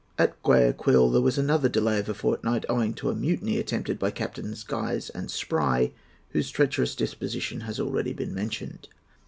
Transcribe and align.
At 0.17 0.41
Guayaquil 0.41 1.11
there 1.11 1.21
was 1.21 1.37
another 1.37 1.69
delay 1.69 1.99
of 1.99 2.09
a 2.09 2.15
fortnight, 2.15 2.65
owing 2.67 2.95
to 2.95 3.11
a 3.11 3.15
mutiny 3.15 3.59
attempted 3.59 3.99
by 3.99 4.09
Captains 4.09 4.63
Guise 4.63 5.11
and 5.11 5.29
Spry, 5.29 5.91
whose 6.31 6.49
treacherous 6.49 6.95
disposition 6.95 7.59
has 7.61 7.79
already 7.79 8.13
been 8.13 8.33
mentioned. 8.33 8.87